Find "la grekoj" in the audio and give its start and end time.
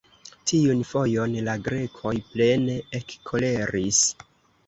1.49-2.15